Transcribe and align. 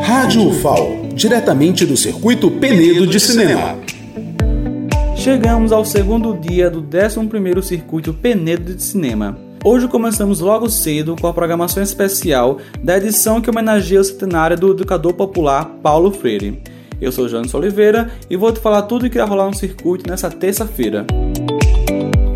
Rádio 0.00 0.48
UFAO, 0.48 1.08
diretamente 1.14 1.84
do 1.84 1.96
circuito 1.96 2.50
Penedo 2.50 3.06
de 3.06 3.20
Cinema. 3.20 3.78
Chegamos 5.14 5.70
ao 5.70 5.84
segundo 5.84 6.34
dia 6.34 6.70
do 6.70 6.82
11º 6.82 7.62
Circuito 7.62 8.14
Penedo 8.14 8.74
de 8.74 8.82
Cinema. 8.82 9.36
Hoje 9.62 9.86
começamos 9.86 10.40
logo 10.40 10.70
cedo 10.70 11.14
com 11.20 11.26
a 11.26 11.34
programação 11.34 11.82
especial 11.82 12.58
da 12.82 12.96
edição 12.96 13.40
que 13.40 13.50
homenageia 13.50 14.00
o 14.00 14.04
centenário 14.04 14.56
do 14.56 14.70
educador 14.70 15.12
popular 15.12 15.66
Paulo 15.82 16.10
Freire. 16.10 16.62
Eu 16.98 17.12
sou 17.12 17.28
Jones 17.28 17.52
Oliveira 17.52 18.10
e 18.30 18.36
vou 18.36 18.50
te 18.50 18.60
falar 18.60 18.82
tudo 18.82 19.06
o 19.06 19.10
que 19.10 19.18
vai 19.18 19.26
rolar 19.26 19.46
no 19.46 19.54
circuito 19.54 20.08
nessa 20.08 20.30
terça-feira. 20.30 21.06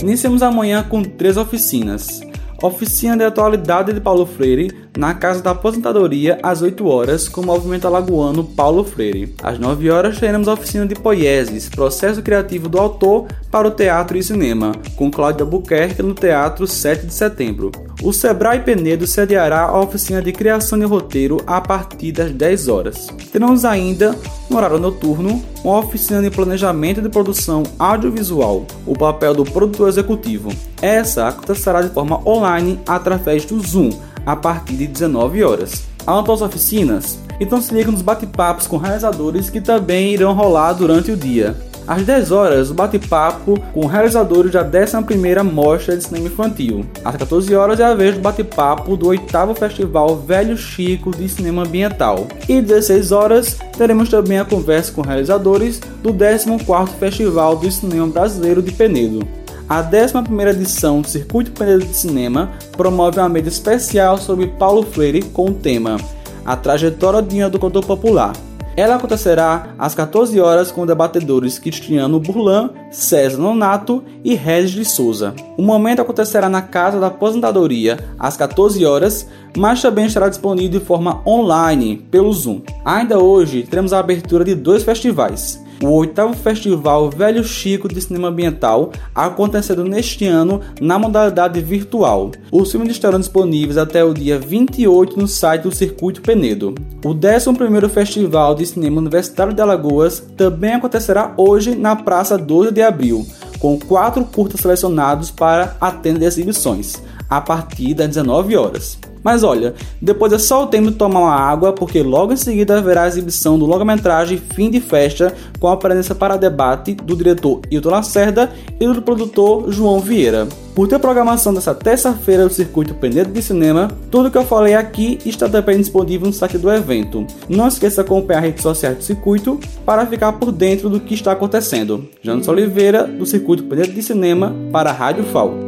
Iniciamos 0.00 0.42
amanhã 0.42 0.82
com 0.82 1.02
três 1.02 1.36
oficinas. 1.36 2.22
Oficina 2.62 3.16
de 3.16 3.24
Atualidade 3.24 3.92
de 3.92 4.00
Paulo 4.00 4.24
Freire, 4.24 4.72
na 4.96 5.12
Casa 5.14 5.42
da 5.42 5.50
Aposentadoria, 5.50 6.38
às 6.42 6.62
8 6.62 6.86
horas, 6.86 7.28
com 7.28 7.42
o 7.42 7.46
movimento 7.46 7.86
alagoano 7.86 8.44
Paulo 8.44 8.82
Freire. 8.82 9.34
Às 9.42 9.58
9 9.58 9.90
horas, 9.90 10.18
teremos 10.18 10.48
a 10.48 10.54
oficina 10.54 10.86
de 10.86 10.94
Poieses, 10.94 11.68
processo 11.68 12.22
criativo 12.22 12.68
do 12.68 12.78
autor 12.78 13.26
para 13.50 13.68
o 13.68 13.70
teatro 13.70 14.16
e 14.16 14.22
cinema, 14.22 14.72
com 14.96 15.10
Cláudia 15.10 15.44
Buquerque 15.44 16.02
no 16.02 16.14
Teatro 16.14 16.66
7 16.66 17.06
de 17.06 17.14
Setembro. 17.14 17.70
O 18.02 18.12
Sebrae 18.12 18.60
Penedo 18.60 19.06
sediará 19.06 19.62
a 19.62 19.80
oficina 19.80 20.20
de 20.20 20.30
criação 20.30 20.78
de 20.78 20.84
roteiro 20.84 21.38
a 21.46 21.60
partir 21.60 22.12
das 22.12 22.30
10 22.30 22.68
horas. 22.68 23.08
Teremos 23.32 23.64
ainda, 23.64 24.14
no 24.50 24.56
horário 24.56 24.78
noturno, 24.78 25.42
uma 25.64 25.78
oficina 25.78 26.20
de 26.22 26.30
planejamento 26.30 27.00
de 27.00 27.08
produção 27.08 27.62
audiovisual, 27.78 28.66
o 28.86 28.96
papel 28.96 29.34
do 29.34 29.44
produtor 29.44 29.88
executivo. 29.88 30.52
Essa 30.80 31.28
acontecerá 31.28 31.80
de 31.80 31.88
forma 31.88 32.20
online 32.28 32.78
através 32.86 33.44
do 33.44 33.58
Zoom, 33.60 33.90
a 34.26 34.36
partir 34.36 34.74
de 34.74 34.86
19 34.86 35.42
horas. 35.42 35.84
Anotou 36.06 36.34
as 36.34 36.42
oficinas? 36.42 37.18
Então 37.40 37.60
se 37.60 37.74
liga 37.74 37.90
nos 37.90 38.02
bate-papos 38.02 38.66
com 38.66 38.76
realizadores 38.76 39.50
que 39.50 39.60
também 39.60 40.12
irão 40.12 40.34
rolar 40.34 40.74
durante 40.74 41.10
o 41.10 41.16
dia. 41.16 41.56
Às 41.86 42.02
10 42.02 42.32
horas, 42.32 42.70
o 42.70 42.74
bate-papo 42.74 43.60
com 43.72 43.86
realizadores 43.86 44.50
da 44.50 44.64
11ª 44.64 45.44
Mostra 45.44 45.96
de 45.96 46.02
Cinema 46.02 46.26
Infantil. 46.26 46.84
Às 47.04 47.16
14 47.16 47.54
horas 47.54 47.78
é 47.78 47.84
a 47.84 47.94
vez 47.94 48.16
do 48.16 48.20
bate-papo 48.20 48.96
do 48.96 49.06
8 49.06 49.54
Festival 49.54 50.16
Velho 50.16 50.56
Chico 50.56 51.12
de 51.12 51.28
Cinema 51.28 51.62
Ambiental. 51.62 52.26
E 52.48 52.58
às 52.58 52.64
16 52.64 53.12
horas, 53.12 53.56
teremos 53.78 54.08
também 54.08 54.38
a 54.38 54.44
conversa 54.44 54.90
com 54.90 55.00
realizadores 55.00 55.80
do 56.02 56.12
14º 56.12 56.88
Festival 56.98 57.56
do 57.56 57.70
Cinema 57.70 58.08
Brasileiro 58.08 58.60
de 58.60 58.72
Penedo. 58.72 59.26
A 59.68 59.82
11ª 59.82 60.50
edição 60.50 61.00
do 61.00 61.08
Circuito 61.08 61.52
Penedo 61.52 61.84
de 61.84 61.96
Cinema 61.96 62.50
promove 62.76 63.20
uma 63.20 63.28
mídia 63.28 63.48
especial 63.48 64.18
sobre 64.18 64.46
Paulo 64.46 64.82
Freire 64.84 65.22
com 65.22 65.46
o 65.46 65.54
tema 65.54 65.98
A 66.44 66.56
Trajetória 66.56 67.22
de 67.22 67.48
do 67.48 67.58
Cantor 67.58 67.84
Popular, 67.84 68.32
ela 68.76 68.96
acontecerá 68.96 69.74
às 69.78 69.94
14 69.94 70.38
horas 70.38 70.70
com 70.70 70.84
debatedores 70.84 71.58
Cristiano 71.58 72.20
Burlan, 72.20 72.70
César 72.90 73.38
Nonato 73.38 74.04
e 74.22 74.34
Regis 74.34 74.72
de 74.72 74.84
Souza. 74.84 75.34
O 75.56 75.62
momento 75.62 76.02
acontecerá 76.02 76.48
na 76.48 76.60
Casa 76.60 77.00
da 77.00 77.06
Aposentadoria 77.06 77.98
às 78.18 78.36
14 78.36 78.84
horas, 78.84 79.26
mas 79.56 79.80
também 79.80 80.06
estará 80.06 80.28
disponível 80.28 80.78
de 80.78 80.84
forma 80.84 81.22
online 81.26 81.96
pelo 82.10 82.32
Zoom. 82.32 82.60
Ainda 82.84 83.18
hoje 83.18 83.62
teremos 83.62 83.94
a 83.94 83.98
abertura 83.98 84.44
de 84.44 84.54
dois 84.54 84.82
festivais 84.82 85.64
o 85.82 85.88
oitavo 85.88 86.34
Festival 86.34 87.10
Velho 87.10 87.44
Chico 87.44 87.88
de 87.88 88.00
Cinema 88.00 88.28
Ambiental, 88.28 88.92
acontecendo 89.14 89.84
neste 89.84 90.26
ano 90.26 90.60
na 90.80 90.98
modalidade 90.98 91.60
virtual. 91.60 92.30
Os 92.50 92.70
filmes 92.70 92.90
estarão 92.90 93.18
disponíveis 93.18 93.76
até 93.76 94.04
o 94.04 94.14
dia 94.14 94.38
28 94.38 95.18
no 95.18 95.28
site 95.28 95.62
do 95.62 95.74
Circuito 95.74 96.22
Penedo. 96.22 96.74
O 97.04 97.14
11º 97.14 97.88
Festival 97.88 98.54
de 98.54 98.66
Cinema 98.66 98.98
Universitário 98.98 99.52
de 99.52 99.60
Alagoas 99.60 100.20
também 100.36 100.74
acontecerá 100.74 101.32
hoje 101.36 101.74
na 101.74 101.94
Praça 101.96 102.38
12 102.38 102.72
de 102.72 102.82
Abril, 102.82 103.26
com 103.58 103.78
quatro 103.78 104.24
curtas 104.24 104.60
selecionados 104.60 105.30
para 105.30 105.76
atender 105.80 106.26
exibições, 106.26 107.02
a 107.28 107.40
partir 107.40 107.94
das 107.94 108.08
19 108.08 108.56
horas. 108.56 108.98
Mas 109.26 109.42
olha, 109.42 109.74
depois 110.00 110.32
é 110.32 110.38
só 110.38 110.62
o 110.62 110.66
tempo 110.68 110.88
de 110.88 110.96
tomar 110.96 111.18
uma 111.18 111.34
água, 111.34 111.72
porque 111.72 112.00
logo 112.00 112.32
em 112.32 112.36
seguida 112.36 112.78
haverá 112.78 113.02
a 113.02 113.08
exibição 113.08 113.58
do 113.58 113.66
longa-metragem 113.66 114.40
Fim 114.54 114.70
de 114.70 114.80
Festa, 114.80 115.34
com 115.58 115.66
a 115.66 115.76
presença 115.76 116.14
para 116.14 116.36
debate 116.36 116.94
do 116.94 117.16
diretor 117.16 117.60
Hilton 117.68 117.90
Lacerda 117.90 118.52
e 118.78 118.86
do 118.86 119.02
produtor 119.02 119.68
João 119.72 119.98
Vieira. 119.98 120.46
Por 120.76 120.86
ter 120.86 121.00
programação 121.00 121.52
dessa 121.52 121.74
terça-feira 121.74 122.46
do 122.46 122.54
Circuito 122.54 122.94
Penedo 122.94 123.32
de 123.32 123.42
Cinema, 123.42 123.90
tudo 124.12 124.30
que 124.30 124.38
eu 124.38 124.44
falei 124.44 124.74
aqui 124.74 125.18
está 125.26 125.48
também 125.48 125.78
disponível 125.78 126.28
no 126.28 126.32
site 126.32 126.56
do 126.56 126.70
evento. 126.70 127.26
Não 127.48 127.66
esqueça 127.66 128.04
de 128.04 128.06
acompanhar 128.06 128.38
as 128.38 128.44
redes 128.44 128.62
sociais 128.62 128.96
do 128.96 129.02
circuito 129.02 129.58
para 129.84 130.06
ficar 130.06 130.34
por 130.34 130.52
dentro 130.52 130.88
do 130.88 131.00
que 131.00 131.14
está 131.14 131.32
acontecendo. 131.32 132.08
Janos 132.22 132.46
Oliveira, 132.46 133.02
do 133.02 133.26
Circuito 133.26 133.64
Penedo 133.64 133.90
de 133.90 134.02
Cinema, 134.04 134.54
para 134.70 134.90
a 134.90 134.92
Rádio 134.92 135.24
FAO. 135.24 135.65